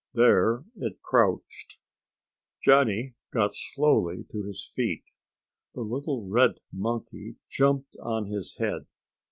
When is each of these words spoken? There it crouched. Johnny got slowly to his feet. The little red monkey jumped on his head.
There 0.15 0.63
it 0.77 0.99
crouched. 1.03 1.77
Johnny 2.65 3.13
got 3.31 3.53
slowly 3.53 4.25
to 4.31 4.41
his 4.41 4.71
feet. 4.75 5.03
The 5.75 5.81
little 5.81 6.25
red 6.27 6.55
monkey 6.73 7.35
jumped 7.49 7.95
on 8.01 8.25
his 8.25 8.55
head. 8.57 8.87